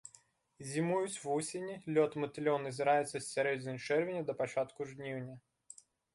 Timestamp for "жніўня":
4.95-5.35